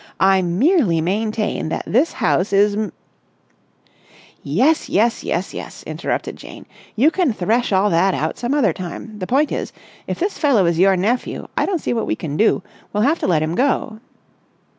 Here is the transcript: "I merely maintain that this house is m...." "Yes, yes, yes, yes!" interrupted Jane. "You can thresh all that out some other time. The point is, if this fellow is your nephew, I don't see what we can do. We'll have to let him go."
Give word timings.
"I 0.19 0.41
merely 0.41 0.99
maintain 0.99 1.69
that 1.69 1.83
this 1.85 2.13
house 2.13 2.51
is 2.53 2.75
m...." 2.75 2.91
"Yes, 4.41 4.89
yes, 4.89 5.23
yes, 5.23 5.53
yes!" 5.53 5.83
interrupted 5.83 6.37
Jane. 6.37 6.65
"You 6.95 7.11
can 7.11 7.31
thresh 7.33 7.71
all 7.71 7.91
that 7.91 8.15
out 8.15 8.39
some 8.39 8.55
other 8.55 8.73
time. 8.73 9.19
The 9.19 9.27
point 9.27 9.51
is, 9.51 9.71
if 10.07 10.17
this 10.17 10.39
fellow 10.39 10.65
is 10.65 10.79
your 10.79 10.97
nephew, 10.97 11.47
I 11.55 11.67
don't 11.67 11.81
see 11.81 11.93
what 11.93 12.07
we 12.07 12.15
can 12.15 12.35
do. 12.35 12.63
We'll 12.91 13.03
have 13.03 13.19
to 13.19 13.27
let 13.27 13.43
him 13.43 13.53
go." 13.53 13.99